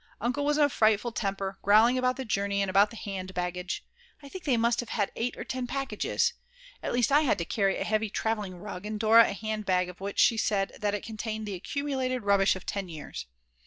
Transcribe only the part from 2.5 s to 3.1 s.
and about the